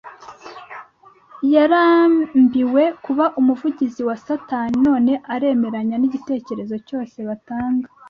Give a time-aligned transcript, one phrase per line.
[1.53, 7.87] Yarambiwe kuba umuvugizi wa satani none aremeranya nigitekerezo cyose batanga,